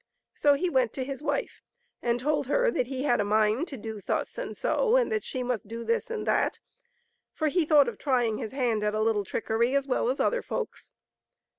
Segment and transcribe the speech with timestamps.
[0.23, 1.61] '* So he went to his wife
[2.01, 5.23] and told her that he had a mind to do thus and so, and that
[5.23, 6.57] she must do this and that;
[7.35, 10.41] for he thought of trying his hand at a little trickery as well as other
[10.41, 10.91] folks.